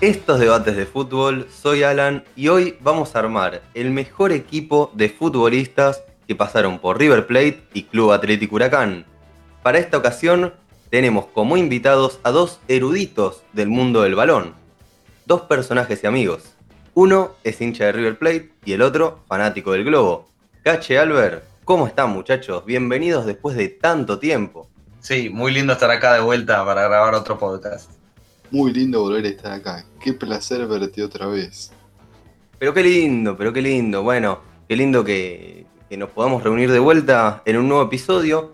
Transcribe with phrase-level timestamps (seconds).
[0.00, 5.10] Estos debates de fútbol, soy Alan y hoy vamos a armar el mejor equipo de
[5.10, 9.04] futbolistas que pasaron por River Plate y Club Atlético Huracán.
[9.62, 10.54] Para esta ocasión
[10.88, 14.54] tenemos como invitados a dos eruditos del mundo del balón,
[15.26, 16.54] dos personajes y amigos.
[16.94, 20.30] Uno es hincha de River Plate y el otro fanático del globo.
[20.62, 22.64] Cache Albert, ¿cómo están muchachos?
[22.64, 24.66] Bienvenidos después de tanto tiempo.
[25.00, 27.99] Sí, muy lindo estar acá de vuelta para grabar otro podcast.
[28.50, 29.84] Muy lindo volver a estar acá.
[30.00, 31.70] Qué placer verte otra vez.
[32.58, 34.02] Pero qué lindo, pero qué lindo.
[34.02, 38.52] Bueno, qué lindo que, nos podamos reunir de vuelta en un nuevo episodio.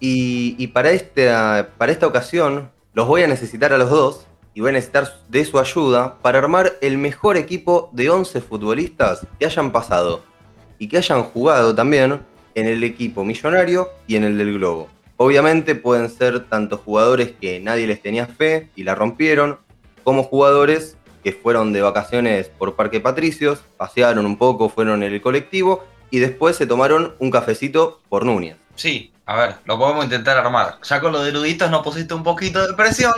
[0.00, 4.60] Y, y para, esta, para esta ocasión los voy a necesitar a los dos y
[4.60, 9.46] voy a necesitar de su ayuda para armar el mejor equipo de 11 futbolistas que
[9.46, 10.22] hayan pasado
[10.78, 12.20] y que hayan jugado también
[12.54, 14.88] en el equipo millonario y en el del Globo.
[15.20, 19.58] Obviamente pueden ser tanto jugadores que nadie les tenía fe y la rompieron,
[20.04, 25.20] como jugadores que fueron de vacaciones por Parque Patricios, pasearon un poco, fueron en el
[25.20, 28.58] colectivo y después se tomaron un cafecito por Núñez.
[28.76, 30.78] Sí, a ver, lo podemos intentar armar.
[30.84, 33.12] Ya con los eruditos nos pusiste un poquito de presión,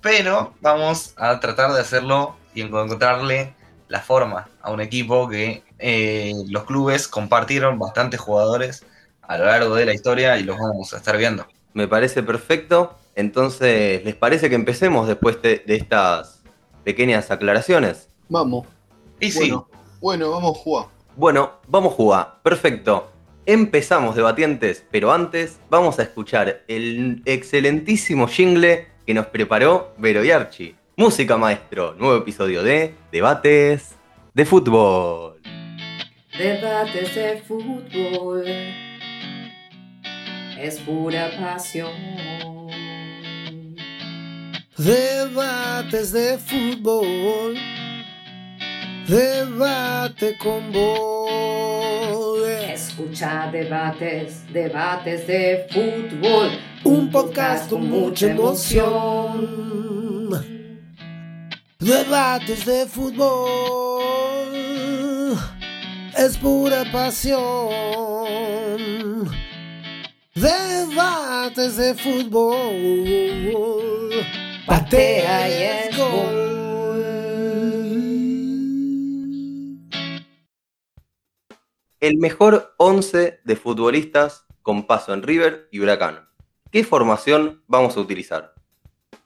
[0.00, 3.52] pero vamos a tratar de hacerlo y encontrarle
[3.88, 8.86] la forma a un equipo que eh, los clubes compartieron bastantes jugadores
[9.26, 11.46] a lo largo de la historia y los vamos a estar viendo.
[11.74, 12.96] Me parece perfecto.
[13.14, 16.42] Entonces, ¿les parece que empecemos después de, de estas
[16.84, 18.08] pequeñas aclaraciones?
[18.28, 18.66] Vamos.
[19.20, 19.68] Y sí, Bueno,
[20.00, 20.86] bueno, vamos a jugar.
[21.16, 22.34] Bueno, vamos a jugar.
[22.42, 23.10] Perfecto.
[23.46, 30.30] Empezamos, debatientes, pero antes vamos a escuchar el excelentísimo jingle que nos preparó Vero y
[30.30, 30.74] Archie.
[30.96, 33.94] Música maestro, nuevo episodio de Debates
[34.34, 35.40] de Fútbol.
[36.36, 38.44] Debates de fútbol
[40.58, 41.92] es pura pasión.
[44.76, 47.56] Debates de fútbol.
[49.06, 52.46] Debate con vos.
[52.48, 56.50] Escucha debates, debates de fútbol.
[56.84, 59.66] Un podcast con mucha emoción.
[61.78, 64.56] Debates de fútbol.
[66.16, 68.55] Es pura pasión.
[70.36, 73.54] Debates de fútbol.
[74.66, 76.46] Patea y es gol.
[81.98, 86.28] El mejor 11 de futbolistas con paso en River y Huracán.
[86.70, 88.56] ¿Qué formación vamos a utilizar?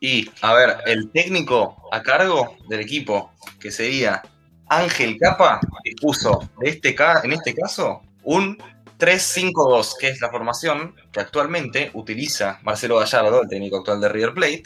[0.01, 4.23] y a ver, el técnico a cargo del equipo, que sería
[4.69, 8.57] Ángel Capa, que puso de este en este caso un
[9.01, 14.35] 3-5-2, que es la formación que actualmente utiliza Marcelo Gallardo, el técnico actual de River
[14.35, 14.63] Plate,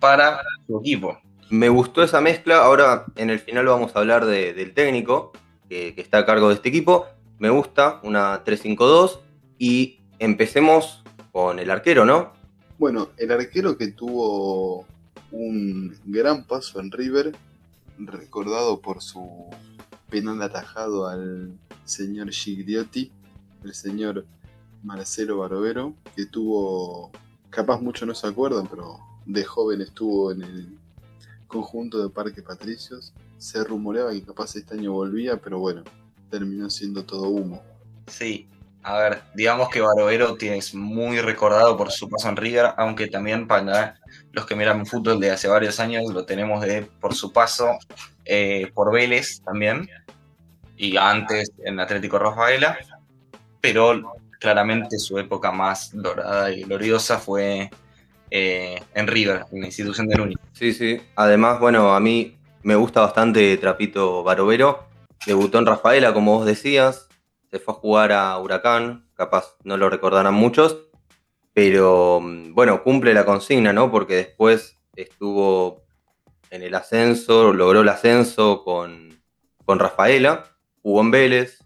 [0.00, 1.18] para su equipo.
[1.50, 2.58] Me gustó esa mezcla.
[2.64, 5.32] Ahora en el final vamos a hablar de- del técnico
[5.68, 7.06] que, que está a cargo de este equipo.
[7.38, 9.20] Me gusta una 3-5-2
[9.58, 11.02] y empecemos
[11.32, 12.32] con el arquero, ¿no?
[12.78, 14.86] Bueno, el arquero que tuvo
[15.32, 17.32] un gran paso en River,
[17.98, 19.50] recordado por su
[20.10, 21.52] penal atajado al
[21.84, 23.10] señor Gigliotti,
[23.64, 24.24] el señor
[24.82, 27.10] Marcelo Barovero, que tuvo,
[27.50, 30.78] capaz muchos no se acuerdan, pero de joven estuvo en el
[31.46, 33.12] conjunto de Parque Patricios.
[33.38, 35.82] Se rumoreaba que capaz este año volvía, pero bueno,
[36.30, 37.62] terminó siendo todo humo.
[38.06, 38.48] Sí,
[38.82, 43.48] a ver, digamos que Barovero es muy recordado por su paso en River, aunque también
[43.48, 43.98] para
[44.32, 47.78] los que miran fútbol de hace varios años lo tenemos de, por su paso
[48.26, 49.88] eh, por Vélez también,
[50.76, 52.76] y antes en Atlético Rafaela,
[53.64, 57.70] pero claramente su época más dorada y gloriosa fue
[58.30, 60.36] eh, en River, en la institución de Núñez.
[60.52, 61.00] Sí, sí.
[61.16, 64.86] Además, bueno, a mí me gusta bastante Trapito Barovero.
[65.24, 67.08] Debutó en Rafaela, como vos decías.
[67.50, 69.08] Se fue a jugar a Huracán.
[69.14, 70.90] Capaz no lo recordarán muchos.
[71.54, 73.90] Pero mm, bueno, cumple la consigna, ¿no?
[73.90, 75.86] Porque después estuvo
[76.50, 79.22] en el ascenso, logró el ascenso con,
[79.64, 80.44] con Rafaela.
[80.82, 81.64] Jugó en Vélez,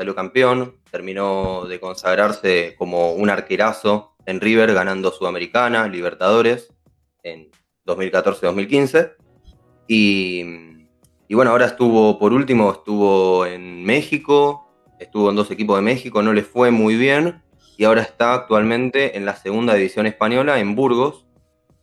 [0.00, 0.76] salió campeón.
[0.90, 6.72] Terminó de consagrarse como un arquerazo en River, ganando Sudamericana, Libertadores
[7.22, 7.50] en
[7.84, 9.12] 2014-2015.
[9.88, 10.42] Y,
[11.28, 16.22] y bueno, ahora estuvo, por último, estuvo en México, estuvo en dos equipos de México,
[16.22, 17.42] no le fue muy bien.
[17.76, 21.26] Y ahora está actualmente en la segunda división española, en Burgos,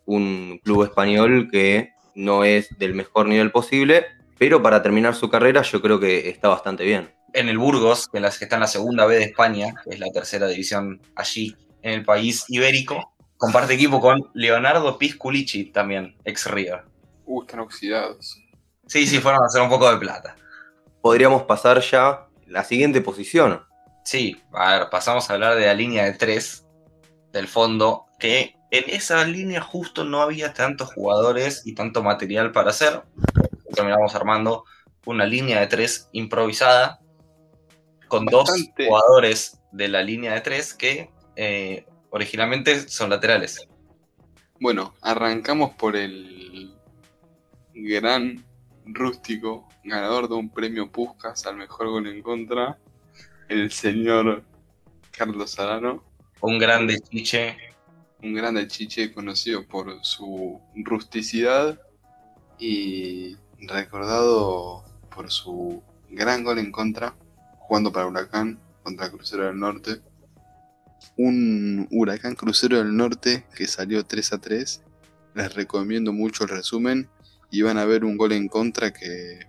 [0.06, 4.08] un club español que no es del mejor nivel posible,
[4.40, 7.16] pero para terminar su carrera yo creo que está bastante bien.
[7.34, 9.96] En el Burgos, que, en las, que está en la segunda B de España, que
[9.96, 16.16] es la tercera división allí en el país ibérico, comparte equipo con Leonardo Pisculici también,
[16.26, 16.84] ex River.
[17.26, 18.38] Uh, están oxidados.
[18.88, 20.36] Sí, sí, fueron a hacer un poco de plata.
[21.02, 23.62] Podríamos pasar ya a la siguiente posición.
[24.04, 26.66] Sí, a ver, pasamos a hablar de la línea de tres
[27.34, 32.70] del fondo, que en esa línea justo no había tantos jugadores y tanto material para
[32.70, 33.04] hacer.
[33.74, 34.64] Terminamos armando
[35.06, 37.00] una línea de tres improvisada
[38.08, 38.86] con Bastante.
[38.86, 43.68] dos jugadores de la línea de tres que eh, originalmente son laterales.
[44.60, 46.76] Bueno, arrancamos por el
[47.74, 48.44] gran
[48.86, 52.80] rústico, ganador de un premio Puskas al mejor gol en contra,
[53.50, 54.44] el señor
[55.12, 56.04] Carlos Arano,
[56.42, 57.58] Un grande chiche.
[58.24, 61.80] un grande chiche conocido por su rusticidad
[62.60, 64.84] y recordado
[65.14, 67.16] por su gran gol en contra,
[67.68, 70.02] jugando para Huracán contra Crucero del Norte.
[71.18, 74.84] Un Huracán Crucero del Norte que salió 3 a 3.
[75.36, 77.10] Les recomiendo mucho el resumen
[77.52, 79.40] y van a ver un gol en contra que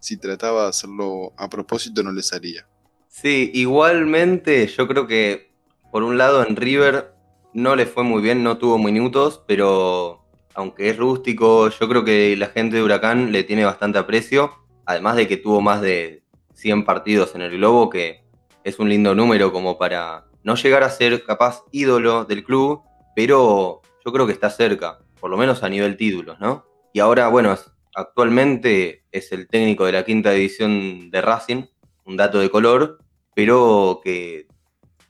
[0.00, 2.66] si trataba de hacerlo a propósito no le salía.
[3.08, 5.54] Sí, igualmente yo creo que
[5.92, 7.14] por un lado en River
[7.54, 12.36] no le fue muy bien, no tuvo minutos, pero aunque es rústico, yo creo que
[12.36, 14.52] la gente de Huracán le tiene bastante aprecio,
[14.84, 16.23] además de que tuvo más de
[16.54, 18.24] 100 partidos en el Globo, que
[18.64, 22.82] es un lindo número como para no llegar a ser capaz ídolo del club,
[23.14, 26.66] pero yo creo que está cerca, por lo menos a nivel títulos, ¿no?
[26.92, 27.56] Y ahora, bueno,
[27.94, 31.64] actualmente es el técnico de la quinta división de Racing,
[32.04, 32.98] un dato de color,
[33.34, 34.46] pero que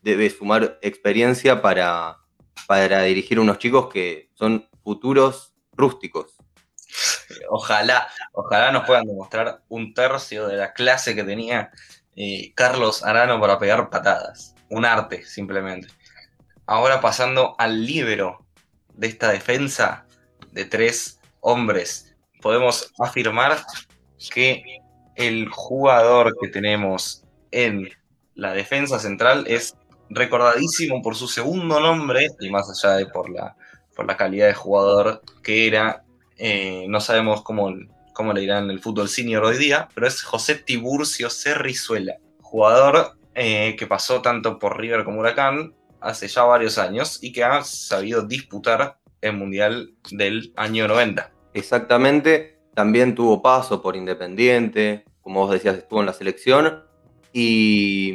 [0.02, 2.18] debe sumar experiencia para,
[2.66, 6.33] para dirigir unos chicos que son futuros rústicos.
[7.48, 11.70] Ojalá, ojalá nos puedan demostrar un tercio de la clase que tenía
[12.16, 14.54] eh, Carlos Arano para pegar patadas.
[14.70, 15.88] Un arte, simplemente.
[16.66, 18.46] Ahora pasando al líbero
[18.94, 20.06] de esta defensa
[20.52, 23.64] de tres hombres, podemos afirmar
[24.32, 24.62] que
[25.16, 27.90] el jugador que tenemos en
[28.34, 29.76] la defensa central es
[30.10, 33.56] recordadísimo por su segundo nombre y más allá de por la,
[33.94, 36.03] por la calidad de jugador que era
[36.36, 37.72] eh, no sabemos cómo,
[38.12, 43.16] cómo le dirán en el fútbol senior hoy día, pero es José Tiburcio Cerrizuela, jugador
[43.34, 47.64] eh, que pasó tanto por River como Huracán hace ya varios años y que ha
[47.64, 51.32] sabido disputar el Mundial del año 90.
[51.54, 56.84] Exactamente, también tuvo paso por Independiente, como vos decías, estuvo en la selección.
[57.32, 58.12] Y,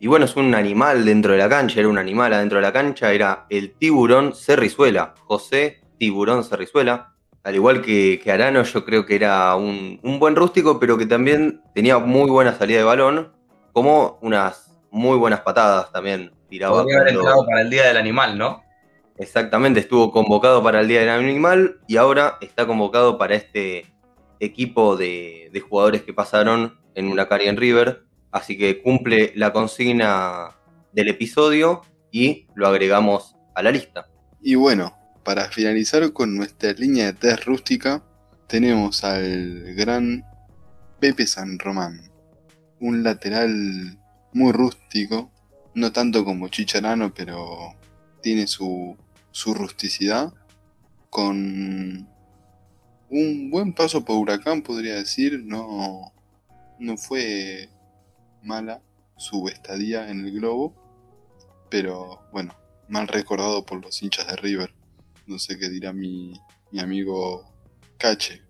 [0.00, 2.72] y bueno, es un animal dentro de la cancha, era un animal adentro de la
[2.72, 7.14] cancha, era el tiburón Cerrizuela, José Tiburón Cerrizuela.
[7.42, 11.06] Al igual que, que Arano, yo creo que era un, un buen rústico, pero que
[11.06, 13.32] también tenía muy buena salida de balón,
[13.72, 16.82] como unas muy buenas patadas también tiraba.
[16.82, 18.62] Podría haber cuando- para el Día del Animal, ¿no?
[19.16, 23.86] Exactamente, estuvo convocado para el Día del Animal y ahora está convocado para este
[24.40, 28.04] equipo de, de jugadores que pasaron en y en River.
[28.32, 30.56] Así que cumple la consigna
[30.92, 34.08] del episodio y lo agregamos a la lista.
[34.42, 34.96] Y bueno,
[35.30, 38.02] para finalizar con nuestra línea de test rústica,
[38.48, 40.24] tenemos al gran
[40.98, 42.10] Pepe San Román,
[42.80, 43.96] un lateral
[44.32, 45.30] muy rústico,
[45.76, 47.76] no tanto como Chicharano, pero
[48.20, 48.96] tiene su,
[49.30, 50.34] su rusticidad,
[51.10, 52.08] con
[53.08, 56.12] un buen paso por Huracán, podría decir, no,
[56.80, 57.68] no fue
[58.42, 58.82] mala
[59.16, 60.74] su estadía en el globo,
[61.70, 62.56] pero bueno,
[62.88, 64.79] mal recordado por los hinchas de River.
[65.30, 66.32] No sé qué dirá mi,
[66.72, 67.48] mi amigo
[67.96, 68.42] Cache.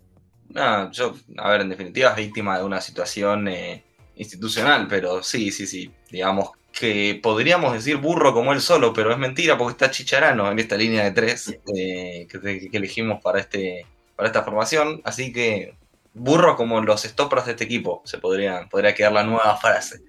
[0.49, 3.85] No, yo, a ver, en definitiva es víctima de una situación eh,
[4.15, 5.91] institucional, pero sí, sí, sí.
[6.09, 10.57] Digamos que podríamos decir burro como él solo, pero es mentira porque está Chicharano en
[10.57, 13.85] esta línea de tres eh, que, que elegimos para, este,
[14.15, 15.01] para esta formación.
[15.03, 15.75] Así que
[16.15, 20.01] burro como los stoppers de este equipo, se podría, podría quedar la nueva frase.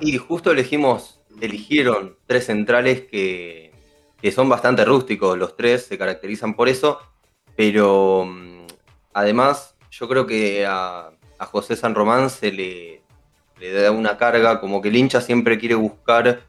[0.00, 3.71] Y justo elegimos, eligieron tres centrales que,
[4.22, 7.00] que son bastante rústicos, los tres se caracterizan por eso,
[7.56, 8.66] pero mm,
[9.12, 11.10] además yo creo que a,
[11.50, 13.02] José San Román se le,
[13.58, 16.44] le da una carga, como que el hincha siempre quiere buscar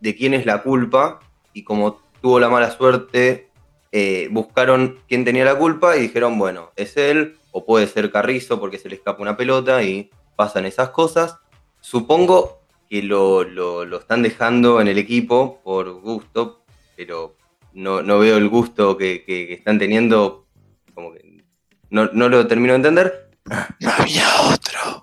[0.00, 1.18] de quién es la culpa,
[1.52, 3.50] y como tuvo la mala suerte,
[3.90, 8.60] eh, buscaron quién tenía la culpa y dijeron, bueno, es él, o puede ser Carrizo
[8.60, 11.38] porque se le escapa una pelota y pasan esas cosas.
[11.80, 16.62] Supongo que lo, lo- lo están dejando en el equipo por gusto,
[16.98, 17.36] pero
[17.74, 20.46] no, no veo el gusto que, que- que están teniendo,
[20.94, 21.44] como que
[21.90, 23.30] no, no lo termino de entender.
[23.80, 25.02] No había otro.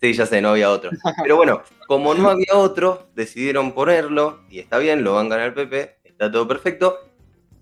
[0.00, 0.90] Sí, ya sé, no había otro.
[1.22, 5.46] Pero bueno, como no había otro, decidieron ponerlo, y está bien, lo van a ganar
[5.48, 6.98] el PP, está todo perfecto,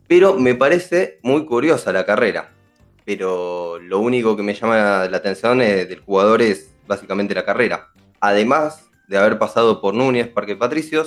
[0.09, 2.52] pero me parece muy curiosa la carrera.
[3.04, 7.90] pero lo único que me llama la atención eh, del jugador es básicamente la carrera.
[8.21, 11.07] Además de haber pasado por Núñez, Parque Patricios,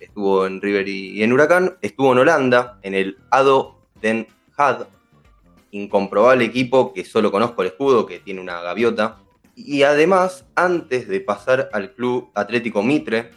[0.00, 4.26] estuvo en River y en Huracán, estuvo en Holanda, en el ADO Den
[4.56, 4.86] Haag,
[5.70, 9.18] incomprobable equipo que solo conozco el escudo, que tiene una gaviota.
[9.54, 13.30] Y además, antes de pasar al Club Atlético Mitre,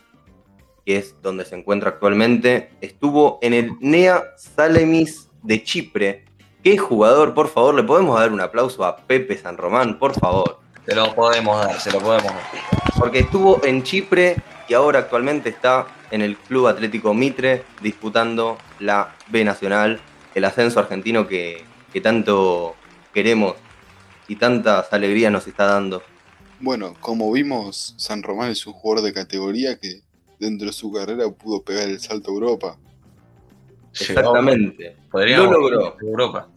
[0.85, 6.25] que es donde se encuentra actualmente, estuvo en el Nea Salemis de Chipre.
[6.63, 7.75] ¿Qué jugador, por favor?
[7.75, 10.59] ¿Le podemos dar un aplauso a Pepe San Román, por favor?
[10.85, 12.51] Se lo podemos dar, se lo podemos dar.
[12.97, 19.15] Porque estuvo en Chipre y ahora actualmente está en el Club Atlético Mitre disputando la
[19.29, 19.99] B Nacional,
[20.35, 22.75] el ascenso argentino que, que tanto
[23.13, 23.55] queremos
[24.27, 26.01] y tantas alegrías nos está dando.
[26.59, 30.01] Bueno, como vimos, San Román es un jugador de categoría que
[30.39, 32.77] dentro de su carrera pudo pegar el salto a Europa.
[33.91, 34.97] Exactamente.
[35.11, 35.97] Podríamos Lo logró.
[36.01, 36.47] Europa.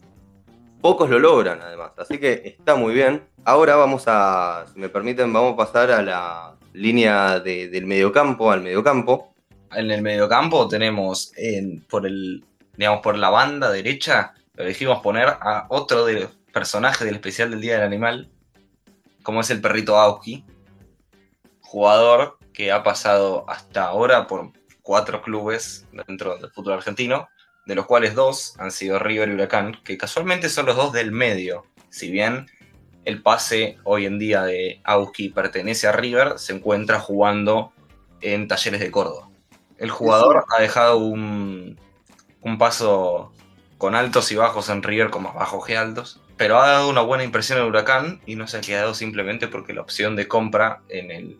[0.81, 3.23] Pocos lo logran además, así que está muy bien.
[3.43, 8.51] Ahora vamos a, si me permiten, vamos a pasar a la línea de- del mediocampo,
[8.51, 9.33] al mediocampo.
[9.71, 15.67] En el mediocampo tenemos en- por el, digamos, por la banda derecha, elegimos poner a
[15.69, 18.29] otro de los personajes del especial del Día del Animal,
[19.23, 20.45] como es el perrito Auski,
[21.61, 27.27] jugador que ha pasado hasta ahora por cuatro clubes dentro del fútbol argentino,
[27.65, 31.11] de los cuales dos han sido River y Huracán, que casualmente son los dos del
[31.11, 31.65] medio.
[31.89, 32.47] Si bien
[33.07, 37.71] el pase hoy en día de Auski pertenece a River, se encuentra jugando
[38.19, 39.29] en Talleres de Córdoba.
[39.77, 41.79] El jugador ha dejado un,
[42.41, 43.31] un paso
[43.77, 47.01] con altos y bajos en River, con más bajos que altos, pero ha dado una
[47.01, 50.81] buena impresión en Huracán y no se ha quedado simplemente porque la opción de compra
[50.89, 51.37] en el,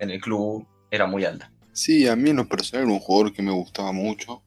[0.00, 1.50] en el club era muy alta.
[1.72, 4.42] Sí, a mí en lo personal era un jugador que me gustaba mucho.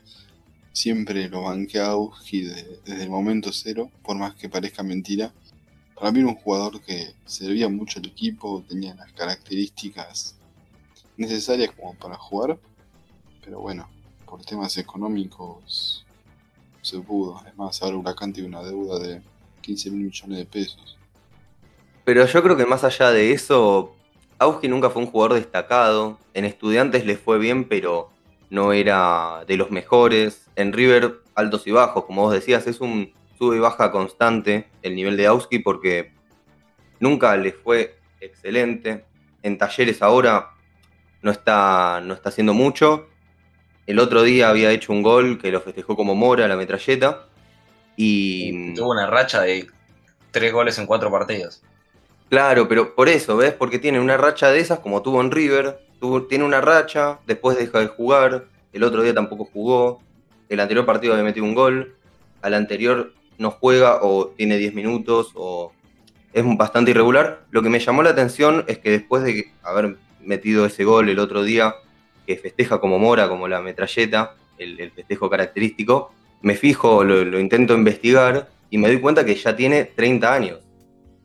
[0.71, 5.33] Siempre lo banqué a Auski de- desde el momento cero, por más que parezca mentira.
[5.99, 10.35] Para mí era un jugador que servía mucho al equipo, tenía las características
[11.17, 12.57] necesarias como para jugar.
[13.43, 13.89] Pero bueno,
[14.25, 16.05] por temas económicos
[16.81, 17.41] se pudo.
[17.47, 19.21] Es más, ahora Huracán tiene una deuda de
[19.61, 20.97] 15 mil millones de pesos.
[22.05, 23.95] Pero yo creo que más allá de eso,
[24.37, 26.19] Auski nunca fue un jugador destacado.
[26.33, 28.11] En Estudiantes le fue bien, pero
[28.49, 30.45] no era de los mejores.
[30.55, 34.95] En River, altos y bajos, como vos decías, es un sube y baja constante el
[34.95, 36.11] nivel de Auski porque
[36.99, 39.05] nunca le fue excelente.
[39.43, 40.49] En Talleres ahora
[41.21, 43.07] no está, no está haciendo mucho.
[43.85, 47.27] El otro día había hecho un gol que lo festejó como Mora, la metralleta.
[47.95, 49.67] Y Tuvo una racha de
[50.31, 51.63] tres goles en cuatro partidos.
[52.29, 53.53] Claro, pero por eso, ¿ves?
[53.53, 55.79] Porque tiene una racha de esas como tuvo en River.
[55.99, 58.45] tuvo- tiene una racha, después deja de jugar.
[58.71, 59.99] El otro día tampoco jugó.
[60.49, 61.95] El anterior partido había metido un gol.
[62.43, 65.71] Al anterior no juega o tiene 10 minutos o
[66.33, 67.45] es bastante irregular.
[67.51, 71.19] Lo que me llamó la atención es que después de haber metido ese gol el
[71.19, 71.75] otro día,
[72.25, 77.73] que festeja como Mora, como la metralleta, el, festejo característico, me fijo, lo, lo intento
[77.73, 80.59] investigar y me doy cuenta que ya tiene 30 años.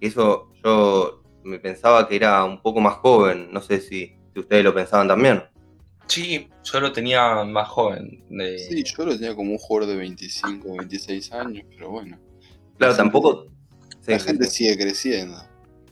[0.00, 4.64] Eso yo me pensaba que era un poco más joven, no sé si, si ustedes
[4.64, 5.42] lo pensaban también.
[6.08, 8.22] Sí, yo lo tenía más joven.
[8.28, 12.18] de- Sí, yo lo tenía como un jugador de 25 o 26 años, pero bueno.
[12.78, 13.46] Claro, La tampoco...
[14.06, 14.64] la sí, gente sí.
[14.64, 15.36] sigue creciendo.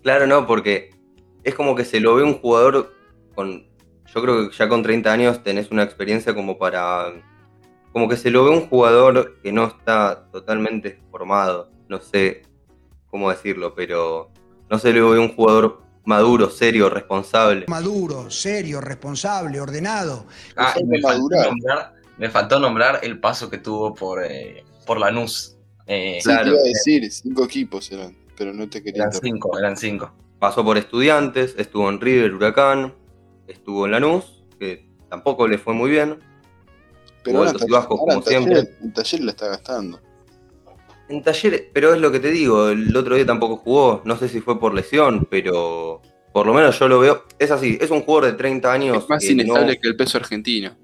[0.03, 0.91] Claro, no, porque
[1.45, 2.95] es como que se lo ve un jugador
[3.35, 3.67] con...
[4.13, 7.13] Yo creo que ya con 30 años tenés una experiencia como para...
[7.93, 11.71] Como que se lo ve un jugador que no está totalmente formado.
[11.89, 12.43] No sé
[13.07, 14.31] cómo decirlo, pero
[14.69, 17.65] no se le ve un jugador maduro, serio, responsable.
[17.69, 20.27] Maduro, serio, responsable, ordenado.
[20.57, 25.57] Ah, me faltó, nombrar, me faltó nombrar el paso que tuvo por, eh, por Lanús.
[25.87, 26.45] Eh, Sí, Claro.
[26.45, 29.33] te iba a decir, cinco equipos eran, pero no te quería eran interrumpir.
[29.33, 30.13] cinco, eran cinco.
[30.39, 32.95] Pasó por Estudiantes, estuvo en River, Huracán,
[33.47, 36.19] estuvo en Lanús, que tampoco le fue muy bien.
[37.23, 38.75] Pero ahora, bajos, ahora como taller, siempre.
[38.83, 40.01] en taller la está gastando.
[41.11, 44.29] En Talleres, pero es lo que te digo, el otro día tampoco jugó, no sé
[44.29, 46.01] si fue por lesión, pero
[46.33, 49.09] por lo menos yo lo veo, es así, es un jugador de 30 años Es
[49.09, 50.77] más que inestable no- que el peso argentino.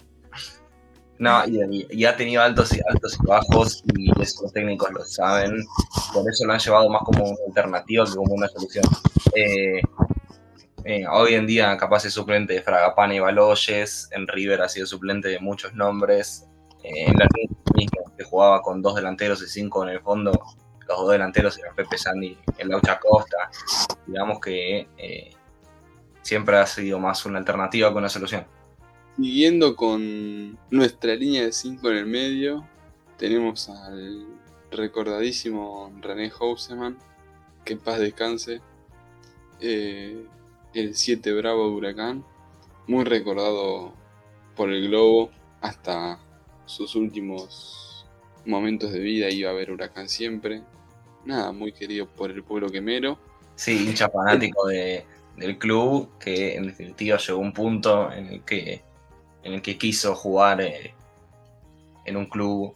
[1.18, 5.02] No, y, y ha tenido altos y altos y bajos, y eso los técnicos lo
[5.04, 5.64] saben.
[6.12, 8.85] Por eso lo han llevado más como una alternativa que como una solución.
[9.35, 9.80] Eh,
[10.85, 14.09] eh, hoy en día, capaz es suplente de Fragapane y Baloyes.
[14.12, 16.45] En River ha sido suplente de muchos nombres.
[16.88, 17.26] En la
[17.75, 20.31] mismo, que jugaba con dos delanteros y cinco en el fondo.
[20.87, 23.50] Los dos delanteros eran Pepe Sandy el Laucha Costa.
[24.07, 25.31] Digamos que eh,
[26.23, 28.47] siempre ha sido más una alternativa que una solución.
[29.16, 32.69] Siguiendo con nuestra línea de 5 en el medio,
[33.16, 34.26] tenemos al
[34.71, 36.99] recordadísimo René Houseman,
[37.64, 38.61] que en paz descanse.
[39.61, 40.25] Eh,
[40.75, 42.25] el 7 Bravo de Huracán,
[42.87, 43.93] muy recordado
[44.55, 45.31] por el Globo
[45.62, 46.21] hasta
[46.66, 48.06] sus últimos
[48.44, 50.62] momentos de vida iba a ver Huracán siempre.
[51.25, 53.18] Nada, muy querido por el pueblo quemero.
[53.56, 55.04] Sí, hincha fanático de,
[55.37, 58.82] del club, que en definitiva llegó a un punto en el que,
[59.42, 60.94] en el que quiso jugar eh,
[62.04, 62.75] en un club,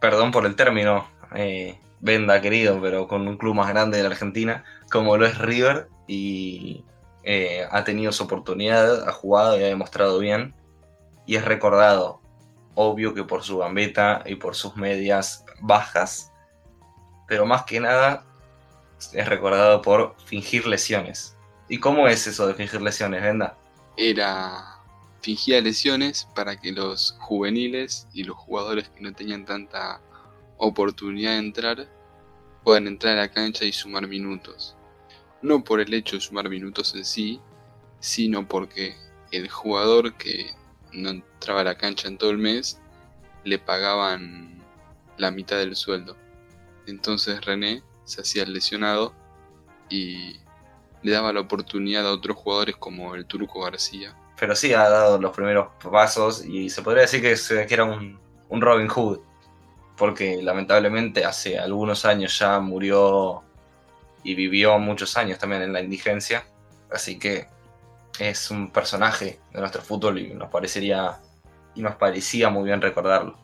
[0.00, 4.10] perdón por el término, eh, venda querido, pero con un club más grande de la
[4.10, 6.84] Argentina, como lo es River, y
[7.24, 10.54] eh, ha tenido su oportunidad, ha jugado y ha demostrado bien,
[11.26, 12.19] y es recordado,
[12.80, 16.32] obvio que por su gambeta y por sus medias bajas,
[17.28, 18.24] pero más que nada
[19.12, 21.36] es recordado por fingir lesiones.
[21.68, 23.56] ¿Y cómo es eso de fingir lesiones, Venda?
[23.96, 24.78] Era
[25.20, 30.00] fingía lesiones para que los juveniles y los jugadores que no tenían tanta
[30.56, 31.88] oportunidad de entrar
[32.64, 34.74] puedan entrar a la cancha y sumar minutos.
[35.42, 37.40] No por el hecho de sumar minutos en sí,
[38.00, 38.96] sino porque
[39.30, 40.54] el jugador que
[40.92, 42.80] no entraba a la cancha en todo el mes
[43.44, 44.62] le pagaban
[45.16, 46.16] la mitad del sueldo.
[46.86, 49.14] Entonces René se hacía lesionado
[49.88, 50.40] y
[51.02, 54.16] le daba la oportunidad a otros jugadores como el Turco García.
[54.38, 58.18] Pero sí ha dado los primeros pasos y se podría decir que era un,
[58.48, 59.20] un Robin Hood.
[59.96, 63.42] Porque lamentablemente hace algunos años ya murió
[64.22, 66.46] y vivió muchos años también en la indigencia.
[66.90, 67.48] Así que
[68.20, 71.18] es un personaje de nuestro fútbol y nos parecería
[71.74, 73.36] y nos parecía muy bien recordarlo.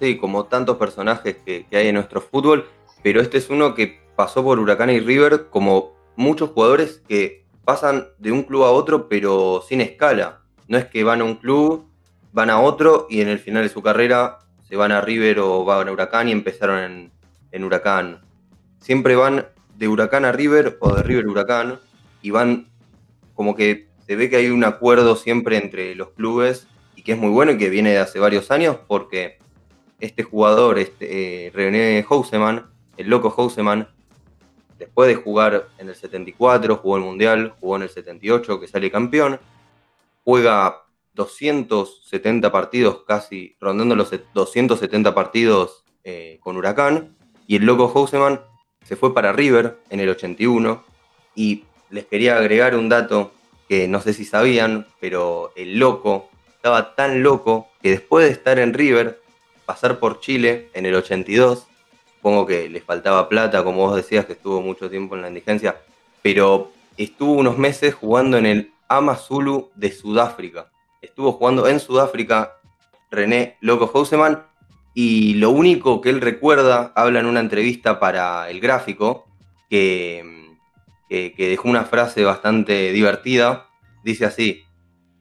[0.00, 2.68] Sí, como tantos personajes que, hay en nuestro fútbol,
[3.02, 8.08] pero este es uno que pasó por Huracán y River como muchos jugadores que pasan
[8.18, 10.40] de un club a otro, pero sin escala.
[10.66, 11.86] No es que van a un club,
[12.32, 15.64] van a otro y en el final de su carrera se van a River o
[15.64, 17.12] van a Huracán y empezaron en,
[17.52, 18.22] en Huracán.
[18.80, 21.78] Siempre van de Huracán a River o de River a Huracán
[22.22, 22.72] y van
[23.34, 27.18] como que se ve que hay un acuerdo siempre entre los clubes y que es
[27.18, 29.38] muy bueno y que viene de hace varios años porque
[30.00, 32.66] este jugador, este, eh, René Houseman,
[32.98, 33.88] el loco Houseman,
[34.78, 38.90] después de jugar en el 74, jugó el Mundial, jugó en el 78, que sale
[38.90, 39.40] campeón,
[40.24, 40.82] juega
[41.14, 48.42] 270 partidos, casi rondando los 270 partidos eh, con Huracán, y el loco Houseman
[48.84, 50.84] se fue para River en el 81,
[51.34, 53.32] y les quería agregar un dato
[53.72, 58.58] que no sé si sabían, pero el loco estaba tan loco que después de estar
[58.58, 59.18] en River,
[59.64, 61.66] pasar por Chile en el 82,
[62.16, 65.80] supongo que le faltaba plata, como vos decías, que estuvo mucho tiempo en la indigencia,
[66.20, 70.70] pero estuvo unos meses jugando en el Amazulu de Sudáfrica.
[71.00, 72.58] Estuvo jugando en Sudáfrica
[73.10, 74.44] René Loco Houseman
[74.92, 79.26] y lo único que él recuerda, habla en una entrevista para el gráfico,
[79.70, 80.41] que,
[81.12, 83.66] que, que dejó una frase bastante divertida,
[84.02, 84.64] dice así,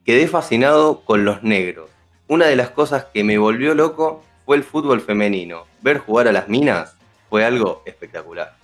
[0.05, 1.89] quedé fascinado con los negros.
[2.29, 5.65] Una de las cosas que me volvió loco fue el fútbol femenino.
[5.81, 6.95] Ver jugar a las minas
[7.29, 8.55] fue algo espectacular.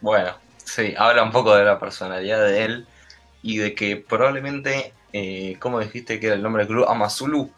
[0.00, 2.86] Bueno, sí, habla un poco de la personalidad de él
[3.42, 6.86] y de que probablemente, eh, ¿cómo dijiste que era el nombre del club?
[6.88, 7.52] Amazulu.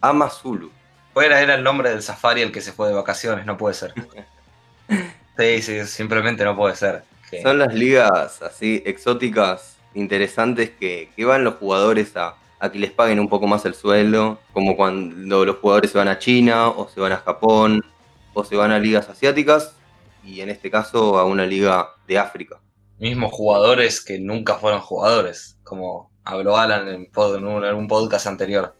[0.00, 0.72] Amazulu.
[1.14, 3.92] Era, era el nombre del safari el que se fue de vacaciones, no puede ser.
[5.36, 7.02] Sí, sí, simplemente no puede ser.
[7.42, 12.90] Son las ligas así exóticas, interesantes, que, que van los jugadores a, a que les
[12.90, 16.88] paguen un poco más el sueldo, como cuando los jugadores se van a China o
[16.88, 17.84] se van a Japón
[18.32, 19.76] o se van a ligas asiáticas
[20.24, 22.60] y en este caso a una liga de África.
[22.98, 27.86] mismos jugadores que nunca fueron jugadores, como habló Alan en, pod- en un- en un
[27.88, 28.74] podcast anterior.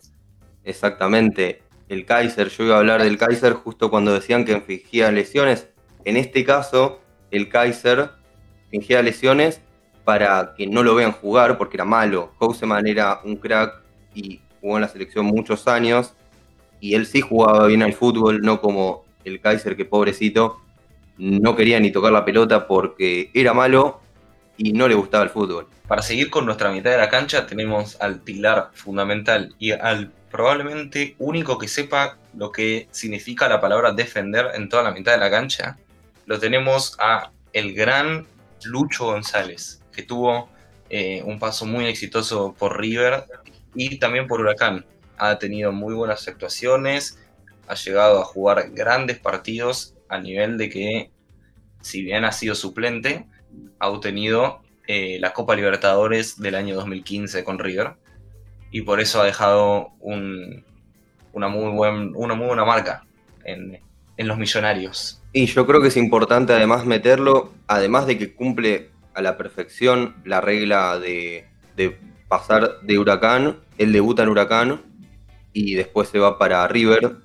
[0.64, 1.62] Exactamente.
[1.88, 5.68] El Kaiser, yo iba a hablar del Kaiser justo cuando decían que fingía lesiones.
[6.06, 8.10] En este caso, el Kaiser
[8.74, 9.60] fingía lesiones
[10.02, 12.32] para que no lo vean jugar porque era malo.
[12.40, 13.72] Houseman era un crack
[14.14, 16.14] y jugó en la selección muchos años
[16.80, 20.60] y él sí jugaba bien al fútbol, no como el Kaiser que pobrecito
[21.16, 24.00] no quería ni tocar la pelota porque era malo
[24.56, 25.68] y no le gustaba el fútbol.
[25.86, 31.14] Para seguir con nuestra mitad de la cancha tenemos al pilar fundamental y al probablemente
[31.20, 35.30] único que sepa lo que significa la palabra defender en toda la mitad de la
[35.30, 35.78] cancha.
[36.26, 38.26] Lo tenemos a el gran
[38.66, 40.48] Lucho González, que tuvo
[40.90, 43.24] eh, un paso muy exitoso por River
[43.74, 44.84] y también por Huracán.
[45.16, 47.18] Ha tenido muy buenas actuaciones,
[47.68, 51.10] ha llegado a jugar grandes partidos a nivel de que,
[51.80, 53.26] si bien ha sido suplente,
[53.78, 57.94] ha obtenido eh, la Copa Libertadores del año 2015 con River
[58.70, 60.64] y por eso ha dejado un-
[61.32, 63.04] una, muy buen, una muy buena marca
[63.44, 63.80] en,
[64.16, 65.20] en los millonarios.
[65.36, 70.14] Y yo creo que es importante además meterlo, además de que cumple a la perfección
[70.24, 74.82] la regla de, de pasar de Huracán, él debuta en Huracán
[75.52, 77.16] y después se va para River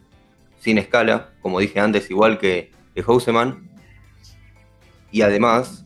[0.60, 3.70] sin escala, como dije antes, igual que, que Houseman.
[5.12, 5.86] Y además,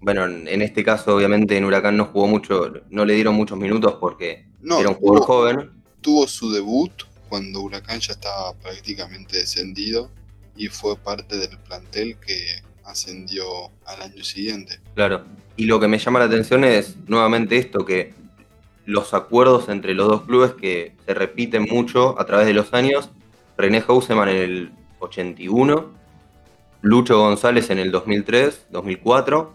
[0.00, 3.96] bueno, en, este caso obviamente en Huracán no jugó mucho, no le dieron muchos minutos
[3.98, 5.70] porque No, era un jugador tuvo, joven.
[6.02, 6.92] tuvo su debut
[7.30, 10.10] cuando Huracán ya estaba prácticamente descendido
[10.56, 13.44] y fue parte del plantel que ascendió
[13.84, 14.80] al año siguiente.
[14.94, 15.24] Claro.
[15.56, 18.14] Y lo que me llama la atención es nuevamente esto, que
[18.84, 23.10] los acuerdos entre los dos clubes que se repiten mucho a través de los años.
[23.58, 25.90] René Houseman en el 81,
[26.82, 29.52] Lucho González en el 2003, 2004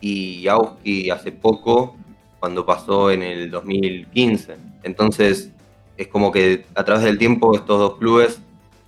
[0.00, 1.96] y Auski hace poco
[2.38, 4.56] cuando pasó en el 2015.
[4.82, 5.50] Entonces
[5.96, 8.40] es como que a través del tiempo estos dos clubes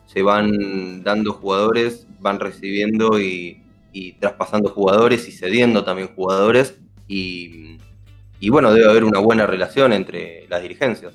[0.06, 3.62] se van dando jugadores, van recibiendo y,
[3.92, 6.78] y traspasando jugadores y cediendo también jugadores.
[7.08, 7.78] Y,
[8.40, 11.14] y bueno, debe haber una buena relación entre las dirigencias.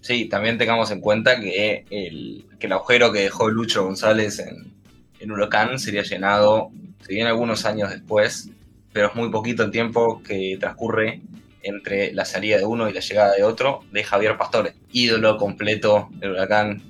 [0.00, 4.72] Sí, también tengamos en cuenta que el, que el agujero que dejó Lucho González en,
[5.18, 6.70] en Huracán sería llenado,
[7.06, 8.50] si bien algunos años después,
[8.92, 11.22] pero es muy poquito el tiempo que transcurre
[11.62, 16.08] entre la salida de uno y la llegada de otro, de Javier Pastore, ídolo completo
[16.12, 16.82] del Huracán.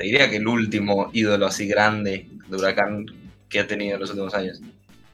[0.00, 3.04] Te diría que el último ídolo así grande de Huracán
[3.50, 4.58] que ha tenido en los últimos años.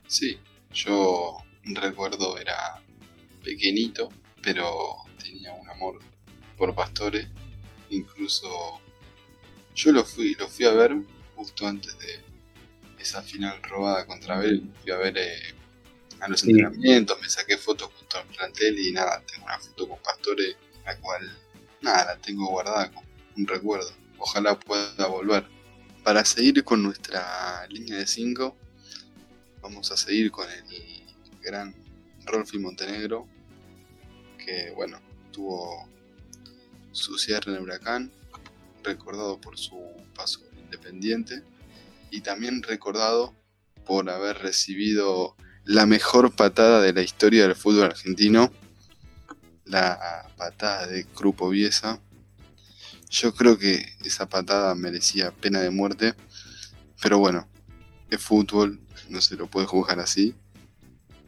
[0.07, 0.39] Sí,
[0.73, 2.81] yo recuerdo era
[3.43, 5.99] pequeñito, pero tenía un amor
[6.57, 7.27] por Pastore.
[7.91, 8.81] Incluso
[9.75, 10.95] yo lo fui, lo fui a ver
[11.35, 12.21] justo antes de
[13.03, 14.71] esa final robada contra Bell.
[14.85, 15.53] Fui a ver eh,
[16.21, 16.51] a los Sí.
[16.53, 20.97] entrenamientos, me saqué fotos junto al plantel y nada, tengo una foto con Pastore, la
[20.99, 21.37] cual,
[21.83, 23.05] nada, la tengo guardada como
[23.37, 23.91] un recuerdo.
[24.19, 25.47] Ojalá pueda volver.
[26.03, 28.57] Para seguir con nuestra línea de 5,
[29.61, 31.05] vamos a seguir con el
[31.43, 31.75] gran
[32.25, 33.27] Rolfi Montenegro,
[34.39, 35.01] que bueno,
[35.33, 35.89] tuvo
[36.93, 38.11] su cierre en el Huracán,
[38.83, 39.79] recordado por su
[40.15, 41.43] paso en independiente
[42.11, 43.35] y también recordado
[43.85, 48.53] por haber recibido la mejor patada de la historia del fútbol argentino,
[49.65, 52.01] la patada de Grupo Biesa.
[53.09, 56.15] Yo creo que esa patada merecía pena de muerte,
[57.01, 57.49] pero bueno,
[58.11, 60.35] es fútbol, no se lo puede juzgar así.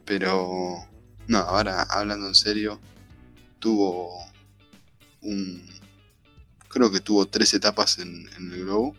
[0.04, 0.86] Pero
[1.26, 2.80] no, ahora hablando en serio,
[3.58, 4.24] tuvo
[5.22, 5.68] un.
[6.68, 8.94] Creo que tuvo tres etapas en, en el Globo.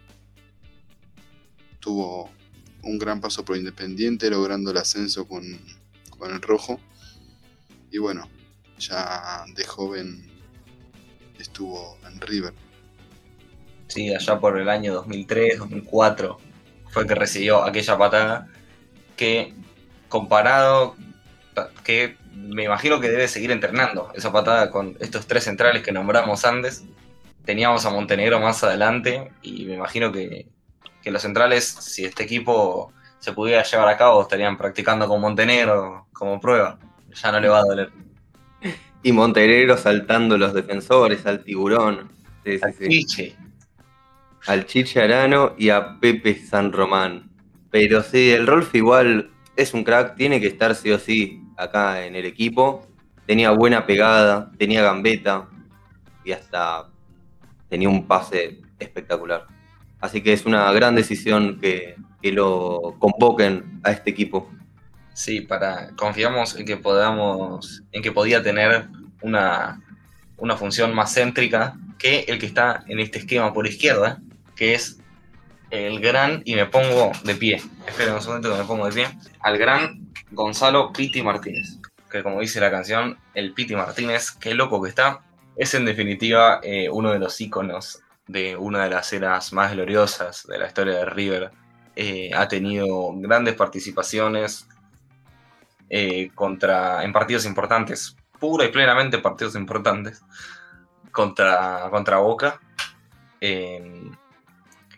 [1.80, 2.32] Tuvo
[2.84, 5.44] un gran paso por Independiente, logrando el ascenso con,
[6.18, 6.80] con el Rojo.
[7.92, 8.30] Y bueno,
[8.78, 10.30] ya de joven
[11.38, 12.54] estuvo en River.
[13.90, 16.38] Sí, allá por el año 2003, 2004
[16.92, 18.48] fue que recibió aquella patada
[19.18, 19.54] que
[20.08, 20.96] comparado,
[21.84, 26.46] que me imagino que debe seguir entrenando esa patada con estos tres centrales que nombramos
[26.46, 26.86] antes.
[27.46, 30.48] Teníamos a Montenegro más adelante y me imagino que,
[31.02, 36.08] que los centrales, si este equipo se pudiera llevar a cabo, estarían practicando con Montenegro
[36.14, 36.78] como prueba.
[37.12, 37.92] Ya no le va a doler.
[39.02, 42.12] Y Montenegro saltando los defensores, al tiburón.
[42.46, 43.36] Sí, sí, Al sí.
[44.48, 47.30] Al Chiche Arano y a Pepe San Román.
[47.72, 52.06] Pero sí, el Rolf igual es un crack, tiene que estar sí o sí acá
[52.06, 52.88] en el equipo.
[53.26, 55.48] Tenía buena pegada, tenía gambeta
[56.24, 56.88] y hasta
[57.70, 59.46] tenía un pase espectacular.
[60.00, 64.50] Así que es una gran decisión que, que lo convoquen a este equipo.
[65.14, 68.88] Sí, para confiamos en que podamos, en que podía tener
[69.22, 69.82] una,
[70.38, 74.22] una función más céntrica que el que está en este esquema por izquierda,
[74.60, 75.00] que es
[75.72, 79.08] el gran, y me pongo de pie, esperen un segundo que me pongo de pie,
[79.40, 81.78] al gran Gonzalo Piti Martínez,
[82.12, 85.22] que como dice la canción, el Piti Martínez, qué loco que está,
[85.56, 90.46] es en definitiva eh, uno de los íconos de una de las eras más gloriosas
[90.46, 91.52] de la historia de River.
[91.96, 94.68] Eh, ha tenido grandes participaciones,
[95.90, 100.22] eh, contra, en partidos importantes, pura y plenamente partidos importantes,
[101.12, 102.60] contra, contra Boca.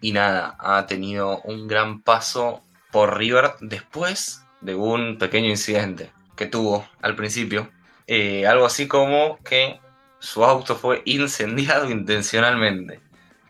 [0.02, 2.62] Y nada, ha tenido un gran paso
[2.92, 7.72] por River después de un pequeño incidente que tuvo al principio.
[8.08, 9.80] Eh, algo así como que
[10.20, 13.00] su auto fue incendiado intencionalmente.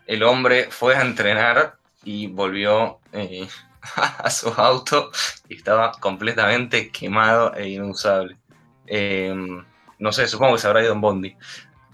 [0.06, 3.48] El hombre fue a entrenar y volvió eh,
[3.96, 5.10] a su auto
[5.48, 8.36] y estaba completamente quemado e inusable.
[8.86, 9.34] Eh,
[9.98, 11.36] no sé, supongo que se habrá ido en Bondi.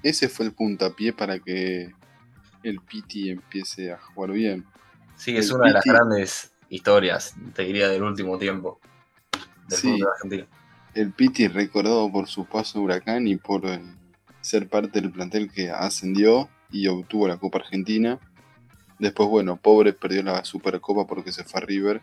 [0.02, 1.92] Ese fue el puntapié para que
[2.68, 4.64] el Piti empiece a jugar bien.
[5.16, 8.78] Sí, es El una de las grandes historias, te diría, del último tiempo
[9.68, 10.00] del Sí.
[10.02, 10.46] argentino.
[10.94, 13.80] El Piti recordado por su paso a Huracán y por eh,
[14.40, 18.18] ser parte del plantel que ascendió y obtuvo la Copa Argentina.
[18.98, 22.00] Después, bueno, pobre perdió la Supercopa porque se fue a River.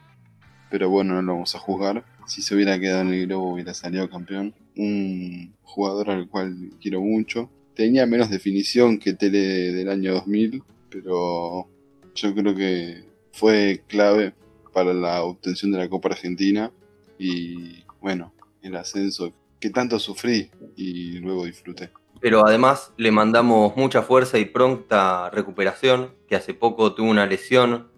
[0.70, 2.04] Pero bueno, no lo vamos a juzgar.
[2.26, 4.54] Si se hubiera quedado en el globo hubiera salido campeón.
[4.76, 7.50] Un jugador al cual quiero mucho.
[7.76, 11.68] Tenía menos definición que Tele del año 2000, pero
[12.16, 14.34] yo creo que fue clave
[14.74, 16.72] para la obtención de la Copa Argentina
[17.20, 21.90] y bueno, el ascenso que tanto sufrí y luego disfruté.
[22.22, 27.90] Pero además le mandamos mucha fuerza y pronta recuperación, que hace poco tuvo una lesión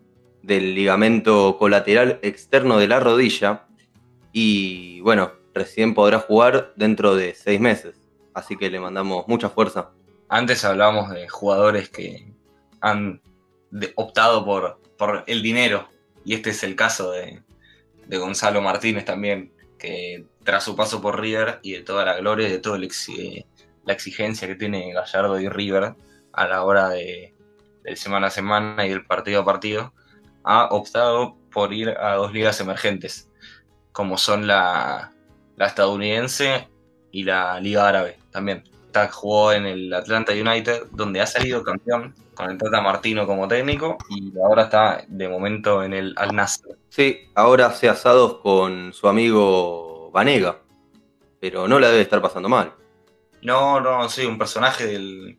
[0.41, 3.67] del ligamento colateral externo de la rodilla
[4.31, 8.06] y bueno, recién podrá jugar dentro de seis meses.
[8.37, 9.89] Así que le mandamos mucha fuerza.
[10.29, 12.31] Antes hablábamos de jugadores que
[12.81, 13.19] han
[13.71, 15.89] de- optado por, por el dinero,
[16.23, 17.41] y este es el caso de,
[18.05, 22.47] de Gonzalo Martínez también, que tras su paso por River y de toda la gloria
[22.47, 23.43] y de toda la, exi-
[23.85, 25.95] la exigencia que tiene Gallardo y River
[26.33, 27.33] a la hora de,
[27.83, 29.93] del semana a semana y del partido a partido,
[30.43, 33.31] ha optado por ir a dos ligas emergentes,
[33.91, 35.11] como son la,
[35.55, 36.67] la estadounidense
[37.11, 38.63] y la Liga Árabe también.
[38.87, 43.47] Está- jugó en el Atlanta United, donde ha salido campeón con el Tata Martino como
[43.47, 46.77] técnico y ahora está de momento en el Al Nassr.
[46.89, 50.59] Sí, ahora hace asados con su amigo Vanega,
[51.39, 52.73] pero no la debe estar pasando mal.
[53.43, 55.37] No, no, sí, un personaje del-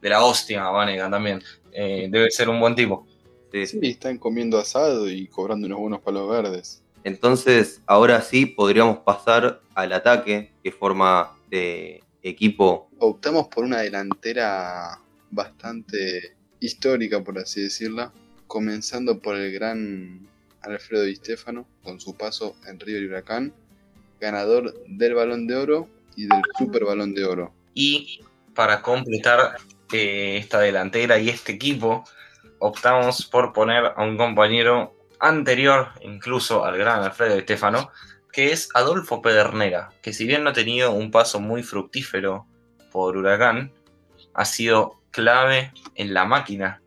[0.00, 1.42] de la hostia, Vanega también.
[1.72, 3.06] Eh, debe ser un buen tipo.
[3.52, 3.66] Sí.
[3.66, 6.82] Sí, están comiendo asado y cobrando unos buenos palos verdes.
[7.04, 12.88] Entonces, ahora sí podríamos pasar al ataque que forma de equipo.
[12.98, 14.98] Optamos por una delantera
[15.30, 18.12] bastante histórica, por así decirla,
[18.46, 20.26] comenzando por el gran
[20.62, 23.52] Alfredo Di Stefano, con su paso en River y Huracán,
[24.18, 27.52] ganador del Balón de Oro y del Super Balón de Oro.
[27.74, 28.20] Y
[28.54, 29.56] para completar
[29.92, 32.04] eh, esta delantera y este equipo,
[32.58, 37.90] optamos por poner a un compañero anterior incluso al gran Alfredo Estefano,
[38.34, 42.46] que es Adolfo Pedernera, que si bien no ha tenido un paso muy fructífero
[42.90, 43.72] por Huracán,
[44.34, 46.82] ha sido clave en la máquina,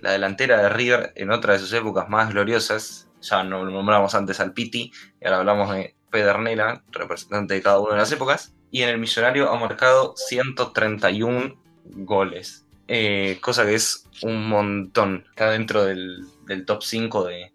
[0.00, 3.08] la delantera de River en otra de sus épocas más gloriosas.
[3.22, 7.92] Ya no nombramos antes al Piti, y ahora hablamos de Pedernera, representante de cada una
[7.92, 8.54] de las épocas.
[8.70, 15.24] Y en el Millonario ha marcado 131 goles, eh, cosa que es un montón.
[15.30, 17.54] Está dentro del, del top 5 de,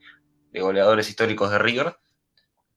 [0.52, 1.98] de goleadores históricos de River.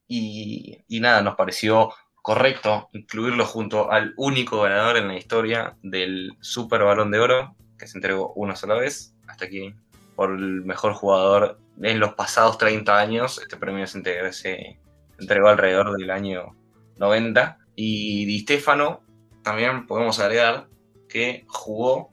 [0.09, 1.91] Y, nada, nos pareció
[2.23, 7.87] correcto incluirlo junto al único ganador en la historia del Super Balón de Oro, que
[7.87, 9.75] se entregó una sola vez, hasta aquí
[10.17, 13.39] por el mejor jugador en los pasados 30 años.
[13.39, 14.81] Este premio se, se
[15.21, 16.57] entregó alrededor del año
[16.97, 17.59] 90.
[17.77, 19.03] Y Di Stefano
[19.43, 20.69] también podemos agregar
[21.09, 22.11] que jugó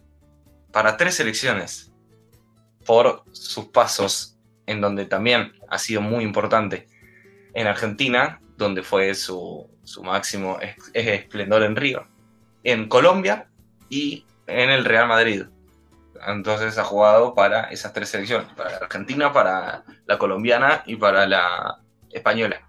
[0.71, 1.93] para tres selecciones
[2.85, 6.87] por sus pasos, en donde también ha sido muy importante
[7.55, 12.05] en Argentina, donde fue su, su máximo es- es esplendor en Río,
[12.63, 13.47] en Colombia
[13.89, 15.43] y en el Real Madrid.
[16.27, 21.25] Entonces ha jugado para esas tres selecciones, para la Argentina, para la colombiana y para
[21.27, 21.79] la
[22.11, 22.61] española.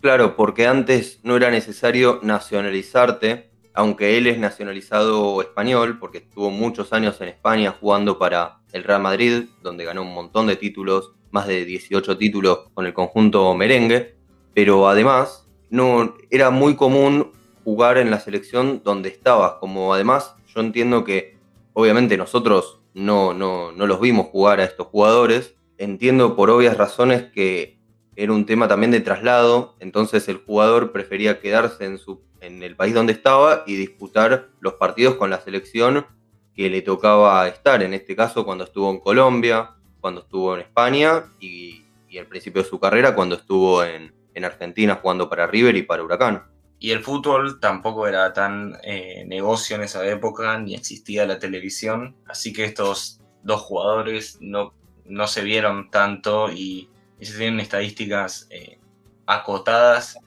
[0.00, 6.92] Claro, porque antes no era necesario nacionalizarte, aunque él es nacionalizado español, porque estuvo muchos
[6.92, 11.48] años en España jugando para el Real Madrid, donde ganó un montón de títulos, más
[11.48, 14.14] de 18 títulos con el conjunto merengue,
[14.54, 17.32] pero además no era muy común
[17.64, 21.36] jugar en la selección donde estabas, como además yo entiendo que
[21.72, 27.32] obviamente nosotros no, no, no los vimos jugar a estos jugadores, entiendo por obvias razones
[27.32, 27.78] que
[28.14, 32.76] era un tema también de traslado, entonces el jugador prefería quedarse en, su, en el
[32.76, 36.06] país donde estaba y disputar los partidos con la selección
[36.54, 39.70] que le tocaba estar, en este caso cuando estuvo en Colombia,
[40.02, 44.44] cuando estuvo en España y, y al principio de su carrera cuando estuvo en, en
[44.44, 46.44] Argentina jugando para River y para Huracán.
[46.78, 52.16] Y el fútbol tampoco era tan eh, negocio en esa época, ni existía la televisión,
[52.26, 58.48] así que estos dos jugadores no, no se vieron tanto y, y se tienen estadísticas
[58.50, 58.80] eh,
[59.26, 60.18] acotadas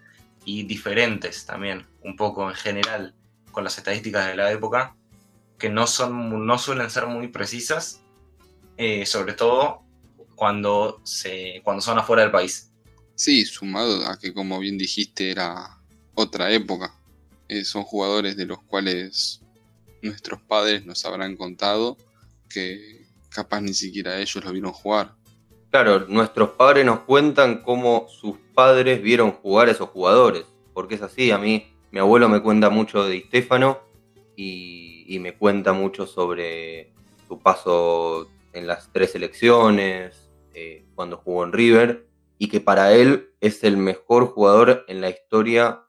[0.45, 3.13] y diferentes también, un poco en general,
[3.51, 4.95] con las estadísticas de la época,
[5.57, 8.01] que no, son, no suelen ser muy precisas,
[8.77, 9.83] eh, sobre todo
[10.35, 12.71] cuando, se, cuando son afuera del país.
[13.15, 15.79] Sí, sumado a que como bien dijiste era
[16.13, 16.93] otra época.
[17.47, 19.41] Eh, son jugadores de los cuales
[20.01, 21.97] nuestros padres nos habrán contado
[22.49, 25.15] que capaz ni siquiera ellos lo vieron jugar.
[25.69, 31.01] claro, nuestros padres nos cuentan cómo sus padres vieron jugar a esos jugadores, porque es
[31.01, 33.79] así, a mí mi abuelo me cuenta mucho de Stefano
[34.37, 36.93] y, y me cuenta mucho sobre
[37.27, 43.33] su paso en las tres selecciones, eh, cuando jugó en River, y que para él
[43.41, 45.83] es el mejor jugador en la historia,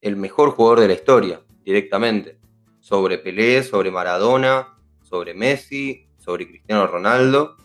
[0.00, 2.38] el mejor jugador de la historia, directamente.
[2.80, 7.56] Sobre Pelé, sobre Maradona, sobre Messi, sobre Cristiano Ronaldo,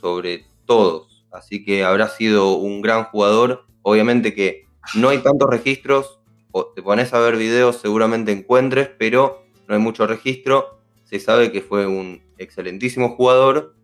[0.00, 1.26] sobre todos.
[1.30, 3.64] Así que habrá sido un gran jugador.
[3.82, 9.44] Obviamente que no hay tantos registros, o te pones a ver videos, seguramente encuentres, pero
[9.68, 10.78] no hay mucho registro.
[11.04, 13.74] Se sabe que fue un excelentísimo jugador,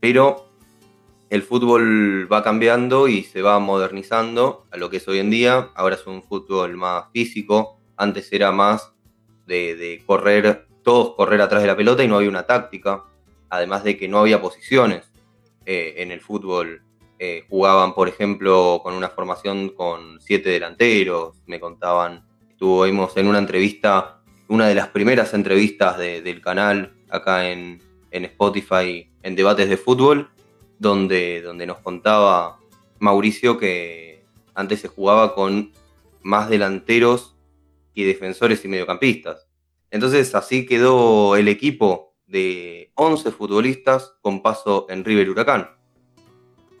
[0.00, 0.48] pero
[1.28, 5.70] el fútbol va cambiando y se va modernizando a lo que es hoy en día.
[5.76, 8.92] Ahora es un fútbol más físico, antes era más
[9.46, 13.04] de, correr, todos correr atrás de la pelota y no había una táctica,
[13.48, 15.10] además de que no había posiciones
[15.66, 16.82] eh, en el fútbol.
[17.18, 23.38] Eh, jugaban, por ejemplo, con una formación con siete delanteros, me contaban, estuvimos en una
[23.38, 29.76] entrevista, una de las primeras entrevistas de- del canal acá en Spotify en debates de
[29.76, 30.30] fútbol,
[30.78, 32.58] donde, donde nos contaba
[32.98, 35.72] Mauricio que antes se jugaba con
[36.22, 37.36] más delanteros
[37.94, 39.46] y defensores y mediocampistas.
[39.90, 45.70] Entonces así quedó el equipo de 11 futbolistas con paso en River Huracán.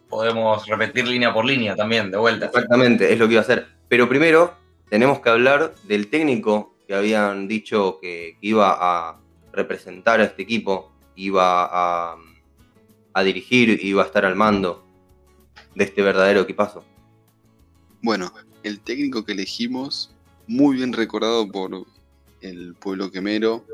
[0.08, 2.46] Podemos repetir línea por línea también, de vuelta.
[2.46, 3.66] Exactamente, es lo que iba a hacer.
[3.88, 4.54] Pero primero
[4.88, 9.20] tenemos que hablar del técnico que habían dicho que, que iba a
[9.52, 12.16] representar a este equipo, iba a,
[13.12, 14.86] a dirigir, iba a estar al mando
[15.74, 16.84] de este verdadero equipazo.
[18.02, 20.14] Bueno, el técnico que elegimos,
[20.46, 21.86] muy bien recordado por
[22.40, 23.64] el pueblo quemero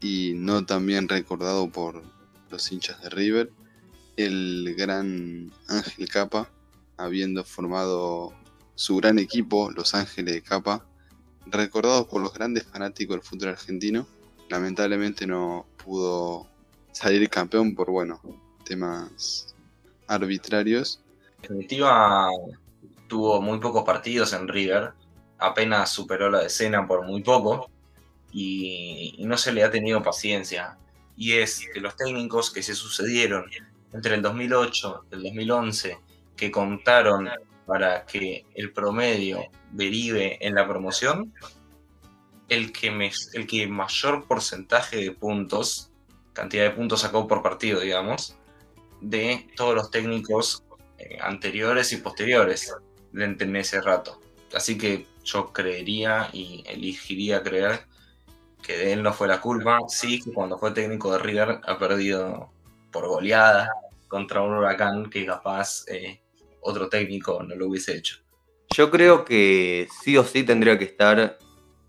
[0.00, 2.02] y no tan bien recordado por
[2.50, 3.52] los hinchas de River,
[4.16, 6.50] el gran Ángel Capa,
[6.96, 8.34] habiendo formado
[8.74, 10.86] su gran equipo, Los Ángeles de Capa,
[11.46, 14.06] recordados por los grandes fanáticos del fútbol argentino.
[14.48, 16.48] Lamentablemente no pudo
[16.92, 18.20] salir campeón por, bueno,
[18.70, 19.52] temas
[20.06, 21.00] arbitrarios.
[21.38, 22.28] En definitiva,
[23.08, 24.92] tuvo muy pocos partidos en River,
[25.38, 27.68] apenas superó la decena por muy poco
[28.32, 30.78] y, no se le ha tenido paciencia.
[31.16, 33.50] Y es que los técnicos que se sucedieron
[33.92, 35.98] entre el 2008 y el 2011,
[36.36, 37.28] que contaron
[37.66, 41.34] para que el promedio derive en la promoción,
[42.48, 45.90] el que, el que mayor porcentaje de puntos,
[46.32, 48.36] cantidad de puntos sacó por partido, digamos,
[49.00, 50.62] de todos los técnicos
[50.98, 52.74] eh, anteriores y posteriores
[53.14, 54.20] en ese rato.
[54.54, 57.86] Así que yo creería y elegiría creer
[58.62, 59.78] que de él no fue la culpa.
[59.88, 62.50] Sí, que cuando fue técnico de River ha perdido
[62.90, 63.70] por goleada
[64.08, 66.20] contra un huracán que capaz eh,
[66.60, 68.16] otro técnico no lo hubiese hecho.
[68.74, 71.38] Yo creo que sí o sí tendría que estar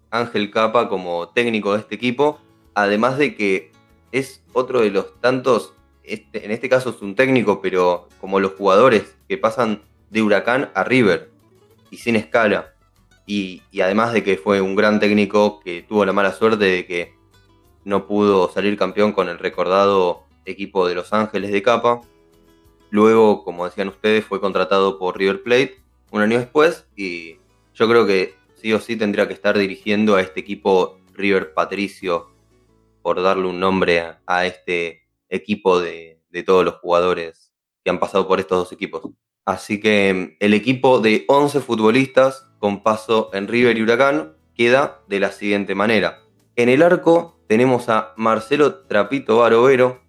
[0.10, 2.40] Ángel Capa como técnico de este equipo,
[2.74, 3.72] además de que
[4.12, 8.54] es otro de los tantos, este, en este caso es un técnico, pero como los
[8.54, 11.32] jugadores que pasan de Huracán a River
[11.90, 12.74] y sin escala.
[13.26, 16.86] Y, y además de que fue un gran técnico que tuvo la mala suerte de
[16.86, 17.14] que
[17.84, 22.02] no pudo salir campeón con el recordado equipo de Los Ángeles de Capa.
[22.90, 27.38] Luego, como decían ustedes, fue contratado por River Plate un año después y
[27.74, 32.30] yo creo que sí o sí tendría que estar dirigiendo a este equipo River Patricio
[33.02, 35.01] por darle un nombre a, este
[35.32, 37.52] equipo de, todos los jugadores
[37.84, 39.02] que han pasado por estos dos equipos.
[39.46, 45.20] Así que el equipo de 11 futbolistas con paso en River y Huracán queda de
[45.20, 46.20] la siguiente manera.
[46.56, 50.02] En el arco tenemos a Marcelo Trapito Barovero,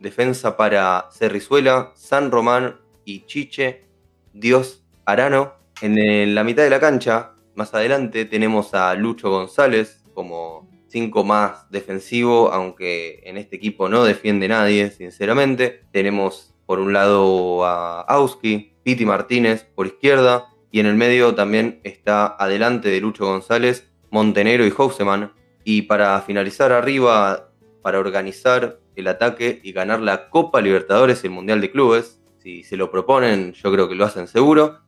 [0.00, 3.86] defensa para Cerrizuela, San Román y Chiche,
[4.34, 5.54] Dios Arano.
[5.80, 11.68] En la mitad de la cancha, más adelante, tenemos a Lucho González como 5 más
[11.72, 15.82] defensivo, aunque en este equipo no defiende nadie, sinceramente.
[15.90, 21.80] Tenemos por un lado a Auski, Piti Martínez por izquierda, y en el medio también
[21.82, 25.32] está adelante de Lucho González, Montenegro y Houseman.
[25.64, 27.50] Y para finalizar arriba,
[27.82, 32.62] para organizar el ataque y ganar la Copa Libertadores y el Mundial de Clubes, si
[32.62, 34.78] se lo proponen, yo creo que lo hacen seguro.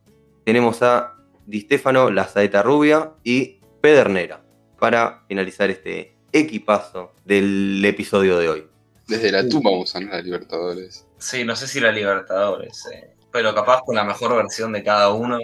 [0.45, 4.46] Tenemos a Di Stefano, La Saeta Rubia y Pedernera
[4.79, 8.67] para finalizar este equipazo del episodio de hoy.
[9.07, 11.05] Desde la tumba vamos a ganar a Libertadores.
[11.17, 15.11] Sí, no sé si la Libertadores, eh, pero capaz con la mejor versión de cada
[15.11, 15.39] uno.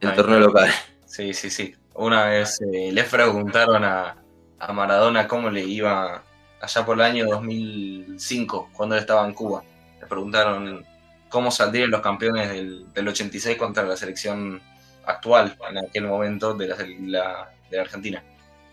[0.00, 0.70] El Ay, torneo local.
[1.06, 1.74] Sí, sí, sí.
[1.94, 4.16] Una vez eh, le preguntaron a,
[4.58, 6.22] a Maradona cómo le iba
[6.60, 9.62] allá por el año 2005, cuando él estaba en Cuba.
[10.00, 10.84] Le preguntaron
[11.28, 14.60] cómo saldrían los campeones del, del 86 contra la selección
[15.06, 18.22] actual en aquel momento de la, la- de la Argentina.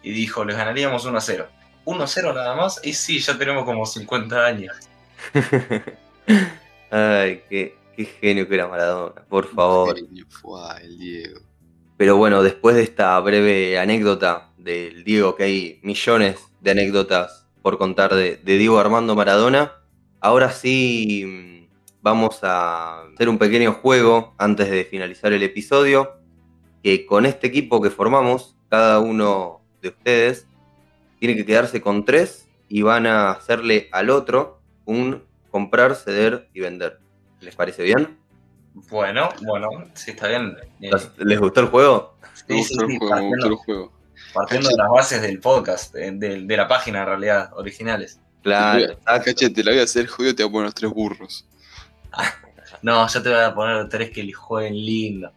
[0.04, 1.48] Y dijo, les ganaríamos 1 a 0.
[1.86, 4.76] 1 a 0 nada más, y sí, ya tenemos como 50 años.
[6.92, 9.96] Ay, qué, qué genio que era Maradona, por favor.
[9.96, 11.40] Genio, fue el Diego.
[11.98, 17.78] Pero bueno, después de esta breve anécdota del Diego, que hay millones de anécdotas por
[17.78, 19.74] contar de, de Diego Armando Maradona,
[20.20, 21.52] ahora sí mm,
[22.02, 26.18] vamos a hacer un pequeño juego antes de finalizar el episodio,
[26.84, 30.48] que con este equipo que formamos, cada uno de ustedes
[31.20, 36.60] tiene que quedarse con tres y van a hacerle al otro un comprar, ceder y
[36.62, 37.00] vender.
[37.42, 38.18] ¿Les parece bien?
[38.74, 40.56] Bueno, bueno, sí, está bien.
[40.82, 42.16] Eh, ¿Les gustó el juego?
[42.34, 43.92] Sí, gustó sí, el juego, me gustó el partiendo, juego.
[44.34, 48.20] partiendo de las bases del podcast, de, de- de la página en realidad, originales.
[48.44, 48.98] Claro.
[49.06, 51.48] Cache, te la voy a hacer jodido, te voy a poner los tres burros.
[52.84, 55.32] No, yo te voy a poner tres que le jueguen lindo.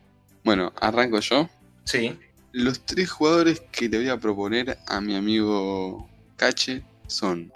[0.45, 1.47] Bueno, arranco yo.
[1.83, 2.19] Sí,
[2.57, 7.53] Los tres jugadores que le voy a proponer a mi amigo Cache son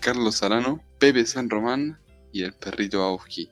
[0.00, 2.00] Carlos Arano, Pepe San Román
[2.32, 3.50] y el perrito Auski.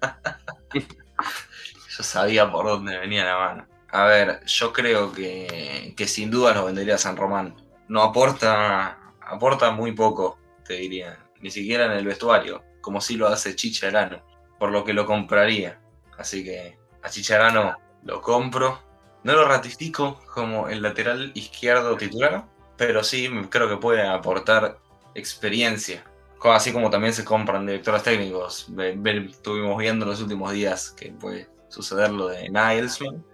[0.72, 3.66] yo sabía por dónde venía la mano.
[3.90, 7.56] A ver, yo creo que, que sin duda lo vendería San Román.
[7.88, 11.18] No aporta, aporta muy poco, te diría.
[11.40, 14.24] Ni siquiera en el vestuario, como si lo hace Chicharano.
[14.60, 15.80] Por lo que lo compraría.
[16.16, 18.91] Así que a Chicharano lo compro.
[19.24, 22.44] No lo ratifico como el lateral izquierdo titular,
[22.76, 24.78] pero sí creo que puede aportar
[25.14, 26.04] experiencia.
[26.42, 28.66] Así como también se compran directores técnicos.
[28.76, 33.24] Estuvimos viendo en los últimos días que puede suceder lo de Nilesman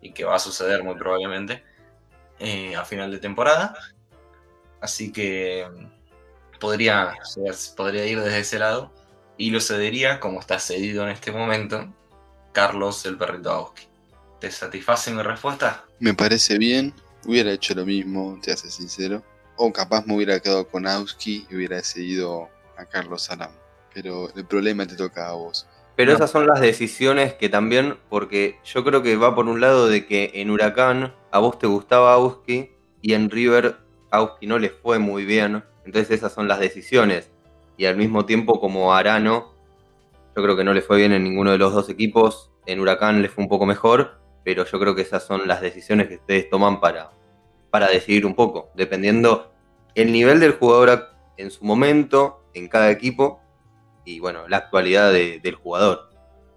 [0.00, 1.62] y que va a suceder muy probablemente
[2.38, 3.76] eh, a final de temporada.
[4.80, 5.68] Así que
[6.58, 7.14] podría,
[7.76, 8.92] podría ir desde ese lado
[9.36, 11.92] y lo cedería, como está cedido en este momento,
[12.52, 13.87] Carlos el perrito Auski.
[14.40, 15.84] ¿Te satisface mi respuesta?
[15.98, 16.94] Me parece bien,
[17.26, 19.22] hubiera hecho lo mismo, te hace sincero.
[19.56, 23.54] O capaz me hubiera quedado con Auski y hubiera seguido a Carlos Arano.
[23.92, 25.66] Pero el problema te toca a vos.
[25.96, 26.16] Pero No.
[26.16, 30.06] esas son las decisiones que también, porque yo creo que va por un lado de
[30.06, 32.70] que en Huracán a vos te gustaba Auski
[33.02, 33.76] y en River
[34.12, 35.64] Auski no les fue muy bien.
[35.84, 37.30] Entonces esas son las decisiones.
[37.76, 39.54] Y al mismo tiempo como Arano,
[40.36, 42.52] yo creo que no le fue bien en ninguno de los dos equipos.
[42.66, 46.08] En Huracán le fue un poco mejor, pero yo creo que esas son las decisiones
[46.08, 47.10] que ustedes toman para,
[47.70, 49.52] para decidir un poco, dependiendo
[49.94, 53.40] el nivel del jugador en su momento, en cada equipo,
[54.04, 56.08] y bueno, la actualidad de- del jugador.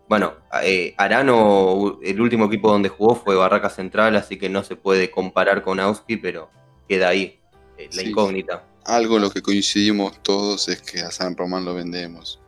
[0.08, 4.76] Bueno, eh, Arano, el último equipo donde jugó fue Barraca Central, así que no se
[4.76, 6.50] puede comparar con Auski, pero
[6.88, 7.40] queda ahí
[7.78, 8.10] eh, la Sí.
[8.10, 8.64] incógnita.
[8.86, 12.40] Algo en lo que coincidimos todos es que a San Román lo vendemos.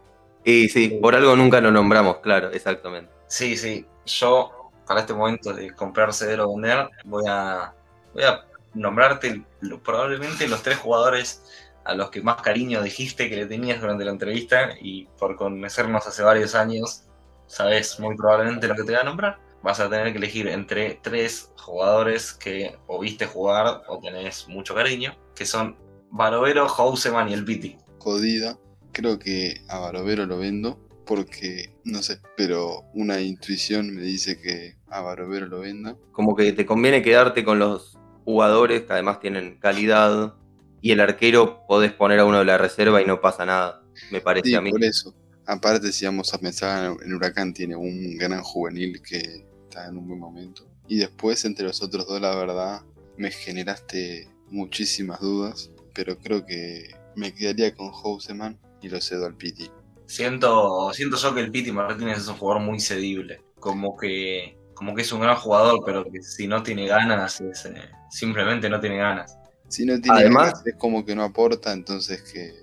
[0.44, 3.12] Y sí, por algo nunca lo nombramos, claro, exactamente.
[3.28, 3.86] Sí, sí.
[4.06, 7.74] Yo, para este momento de comprar, ceder o vender, voy a,
[8.14, 9.44] voy a nombrarte
[9.84, 11.44] probablemente los tres jugadores
[11.86, 16.08] a los que más cariño dijiste que le tenías durante la entrevista y por conocernos
[16.08, 17.04] hace varios años,
[17.48, 19.40] sabes muy probablemente lo que te voy a nombrar.
[19.62, 24.76] Vas a tener que elegir entre tres jugadores que o viste jugar o tenés mucho
[24.76, 25.78] cariño, que son
[26.12, 27.78] Barovero, Houseman y el Piti.
[28.00, 28.58] Jodida.
[28.92, 34.76] Creo que a Barovero lo vendo porque, no sé, pero una intuición me dice que
[34.88, 35.97] a Barovero lo venda.
[36.12, 40.36] Como que te conviene quedarte con los jugadores que además tienen calidad,
[40.82, 43.82] y el arquero podés poner a uno de la reserva y no pasa nada,
[44.12, 44.70] me parece Sí, a mí.
[44.70, 45.16] por eso.
[45.45, 50.08] Aparte, si vamos a pensar en Huracán, tiene un gran juvenil que está en un
[50.08, 50.68] buen momento.
[50.88, 52.82] Y después, entre los otros dos, la verdad,
[53.18, 55.72] me generaste muchísimas dudas.
[55.93, 59.70] Pero creo que me quedaría con Houseman y lo cedo al Piti.
[60.14, 63.41] Siento, siento yo que el Piti Martínez es un jugador muy cedible.
[63.59, 67.66] Como que, como que es un gran jugador, pero que si no tiene ganas, es,
[67.66, 69.36] eh, simplemente no tiene ganas.
[69.70, 72.53] Si no tiene Además- ganas, es como que no aporta, entonces que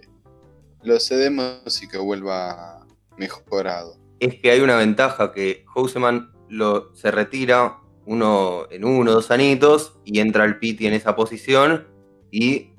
[0.84, 2.86] lo cedemos y que vuelva
[3.16, 3.96] mejorado.
[4.20, 9.98] Es que hay una ventaja que Houseman lo, se retira uno en uno, dos anitos,
[10.04, 11.88] y entra el Piti en esa posición
[12.30, 12.74] y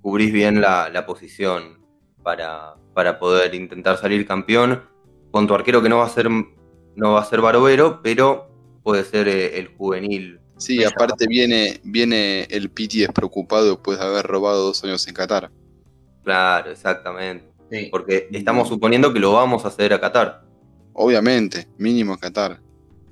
[0.00, 1.78] cubrís bien la, la posición
[2.24, 4.82] para, para poder intentar salir campeón.
[5.30, 8.48] Con tu arquero que no va a ser, no va a ser Barovero, pero
[8.82, 10.40] puede ser eh, el juvenil.
[10.56, 15.50] Sí, aparte viene, viene el Piti despreocupado después de haber robado dos años en Qatar.
[16.24, 17.44] Claro, exactamente.
[17.70, 17.88] Sí.
[17.90, 20.44] Porque estamos suponiendo que lo vamos a hacer a Qatar.
[20.94, 22.62] Obviamente, mínimo Qatar.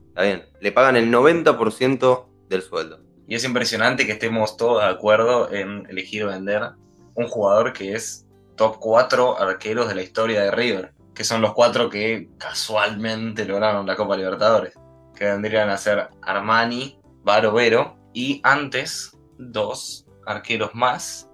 [0.08, 0.44] Está bien.
[0.62, 3.00] Le pagan el 90% del sueldo.
[3.28, 6.70] Y es impresionante que estemos todos de acuerdo en elegir vender
[7.14, 8.23] un jugador que es
[8.56, 10.92] top 4 arqueros de la historia de River.
[11.14, 14.74] que son los cuatro que casualmente lograron la Copa Libertadores,
[15.14, 21.30] que vendrían a ser Armani, Barovero y antes dos arqueros más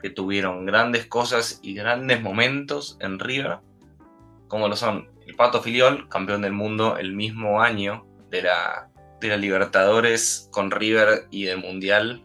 [0.00, 3.58] que tuvieron grandes cosas y grandes momentos en River,
[4.46, 8.88] como lo son el Pato Filiol, campeón del mundo el mismo año de la,
[9.20, 12.24] de la Libertadores con River y del Mundial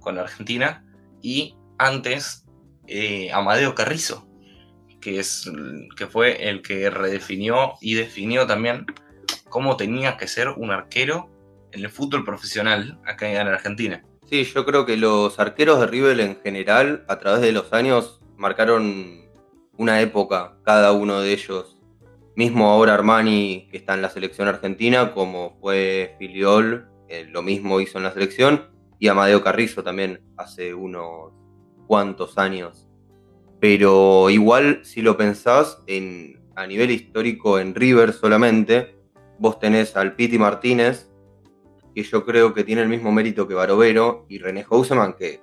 [0.00, 0.84] con Argentina,
[1.22, 2.43] y antes
[2.86, 4.26] eh, Amadeo Carrizo,
[5.00, 5.50] que, es,
[5.96, 8.86] que fue el que redefinió y definió también
[9.48, 11.30] cómo tenía que ser un arquero
[11.72, 14.02] en el fútbol profesional acá en Argentina.
[14.28, 18.20] Sí, yo creo que los arqueros de River en general, a través de los años,
[18.36, 19.24] marcaron
[19.76, 21.76] una época, cada uno de ellos.
[22.36, 27.80] Mismo ahora Armani, que está en la selección argentina, como fue Filiol, eh, lo mismo
[27.80, 31.32] hizo en la selección, y Amadeo Carrizo también hace unos
[31.86, 32.88] cuantos años.
[33.60, 38.96] Pero igual, si lo pensás, en, a nivel histórico en River solamente,
[39.38, 41.10] vos tenés al Piti Martínez,
[41.94, 45.40] que yo creo que tiene el mismo mérito que Barovero, y René Houseman, que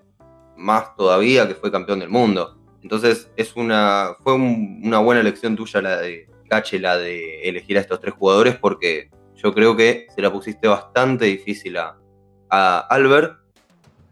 [0.57, 2.57] más todavía, que fue campeón del mundo.
[2.83, 7.81] Entonces es una, fue una buena elección tuya la de Cache, la de elegir a
[7.81, 11.97] estos tres jugadores, porque yo creo que se la pusiste bastante difícil a,
[12.49, 13.40] a Albert.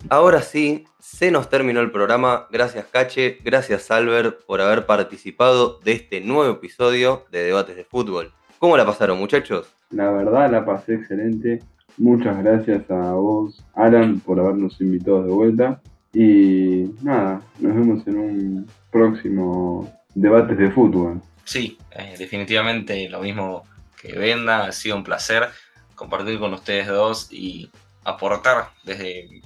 [0.08, 2.47] Ahora sí, se nos terminó el programa.
[2.52, 8.32] Gracias Cache, gracias Albert por haber participado de este nuevo episodio de Debates de Fútbol.
[8.60, 9.68] ¿Cómo la pasaron muchachos?
[9.91, 11.62] La verdad la pasé excelente.
[11.97, 15.82] Muchas gracias a vos, Alan, por habernos invitado de vuelta.
[16.14, 21.22] Y nada, nos vemos en un próximo Debates de Fútbol.
[21.43, 23.64] Sí, eh, definitivamente lo mismo
[24.02, 24.66] que Venda.
[24.66, 25.50] Ha sido un placer
[25.95, 27.70] compartir con ustedes dos y
[28.06, 29.41] aportar desde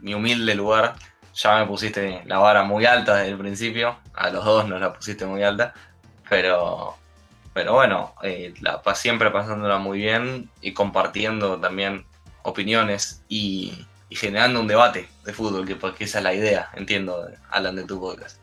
[0.00, 0.94] mi humilde lugar.
[1.34, 3.98] Ya me pusiste la vara muy alta desde el principio.
[4.14, 5.74] A los dos nos la pusiste muy alta.
[6.28, 6.96] Pero,
[7.52, 8.52] pero bueno, eh,
[8.94, 12.04] siempre pasándola muy bien y compartiendo también
[12.42, 17.28] opiniones y, y generando un debate de fútbol, que porque esa es la idea, entiendo,
[17.50, 18.38] Alan, de tu podcast.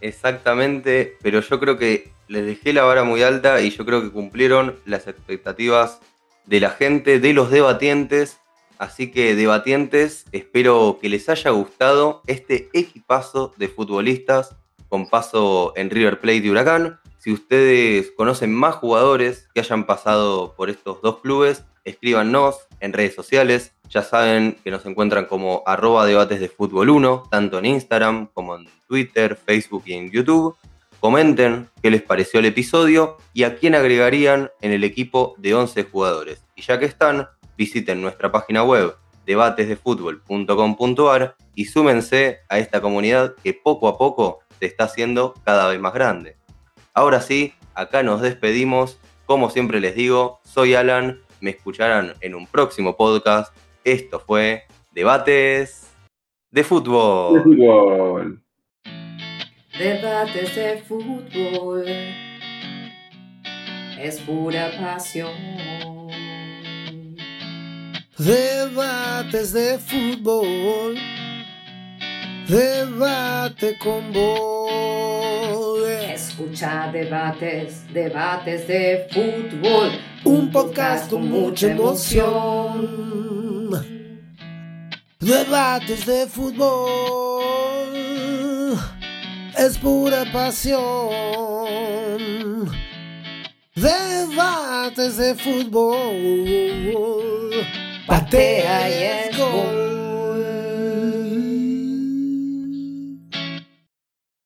[0.00, 4.10] Exactamente, pero yo creo que les dejé la vara muy alta y yo creo que
[4.10, 6.00] cumplieron las expectativas
[6.46, 8.39] de la gente, de los debatientes.
[8.80, 14.56] Así que debatientes, espero que les haya gustado este equipazo de futbolistas
[14.88, 16.98] con paso en River Plate de Huracán.
[17.18, 23.14] Si ustedes conocen más jugadores que hayan pasado por estos dos clubes, escríbanos en redes
[23.14, 23.74] sociales.
[23.90, 28.56] Ya saben que nos encuentran como arroba debates de fútbol 1, tanto en Instagram como
[28.56, 30.56] en Twitter, Facebook y en YouTube.
[31.00, 35.84] Comenten qué les pareció el episodio y a quién agregarían en el equipo de 11
[35.84, 36.42] jugadores.
[36.56, 37.28] Y ya que están,
[37.60, 38.96] visiten nuestra página web
[39.26, 45.78] debatesdefutbol.com.ar y súmense a esta comunidad que poco a poco se está haciendo cada vez
[45.78, 46.38] más grande.
[46.94, 48.98] Ahora sí, acá nos despedimos.
[49.26, 53.54] Como siempre les digo, soy Alan, me escucharán en un próximo podcast.
[53.84, 55.90] Esto fue Debates
[56.50, 57.34] de Fútbol.
[57.34, 58.42] De fútbol.
[59.78, 61.84] Debates de fútbol.
[63.98, 65.99] Es pura pasión.
[68.20, 70.94] Debates de fútbol.
[72.46, 75.88] Debate con vos.
[75.88, 79.92] Escucha debates, debates de fútbol.
[80.24, 82.90] Un podcast con mucha emoción.
[85.18, 87.88] Debates de fútbol.
[89.56, 90.82] Es pura pasión.
[93.74, 96.10] Debates de fútbol.
[98.10, 99.89] Patea y es gol.